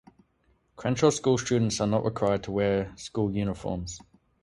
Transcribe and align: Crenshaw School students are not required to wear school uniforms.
Crenshaw 0.77 1.11
School 1.11 1.37
students 1.37 1.79
are 1.79 1.85
not 1.85 2.03
required 2.03 2.41
to 2.45 2.51
wear 2.51 2.91
school 2.97 3.31
uniforms. 3.31 3.99